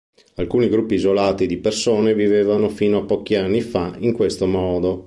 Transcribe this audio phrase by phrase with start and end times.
[0.37, 4.99] Alcuni gruppi isolati di persone vivevano fino a pochi anni fa in questo modo.